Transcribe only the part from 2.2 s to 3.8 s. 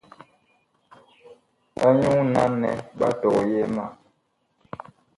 naŋ nɛ ɓa tɔyɛɛ